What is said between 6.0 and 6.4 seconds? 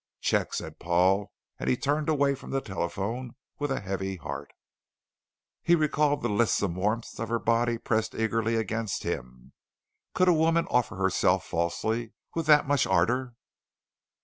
the